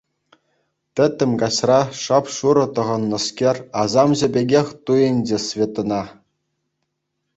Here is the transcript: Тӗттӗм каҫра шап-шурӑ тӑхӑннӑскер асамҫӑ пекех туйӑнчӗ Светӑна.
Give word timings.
Тӗттӗм 0.99 1.31
каҫра 1.43 1.75
шап-шурӑ 2.01 2.65
тӑхӑннӑскер 2.79 3.57
асамҫӑ 3.85 4.27
пекех 4.39 4.67
туйӑнчӗ 4.89 5.37
Светӑна. 5.49 6.03